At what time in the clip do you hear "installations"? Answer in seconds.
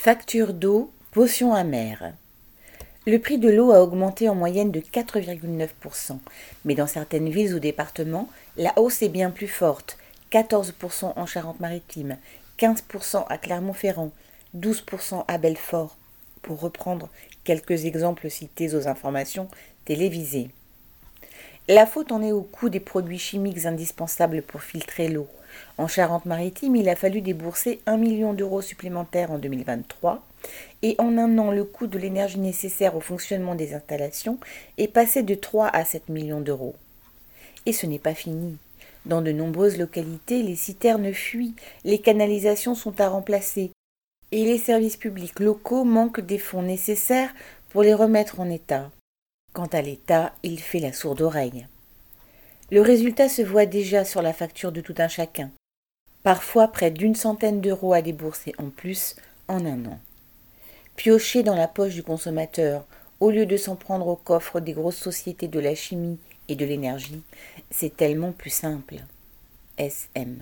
33.74-34.38